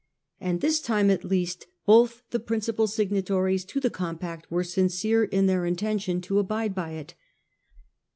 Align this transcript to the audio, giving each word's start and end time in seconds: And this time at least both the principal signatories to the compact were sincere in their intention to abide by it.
And 0.39 0.61
this 0.61 0.79
time 0.81 1.11
at 1.11 1.23
least 1.23 1.67
both 1.85 2.23
the 2.31 2.39
principal 2.39 2.87
signatories 2.87 3.63
to 3.65 3.79
the 3.79 3.91
compact 3.91 4.49
were 4.49 4.63
sincere 4.63 5.23
in 5.25 5.45
their 5.45 5.63
intention 5.67 6.21
to 6.21 6.39
abide 6.39 6.73
by 6.73 6.93
it. 6.93 7.13